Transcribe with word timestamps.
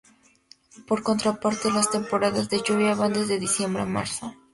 Por 0.87 1.03
contraparte, 1.03 1.69
las 1.69 1.91
temporadas 1.91 2.49
de 2.49 2.63
lluvia 2.63 2.95
van 2.95 3.13
desde 3.13 3.37
diciembre 3.37 3.83
a 3.83 3.85
marzo. 3.85 4.35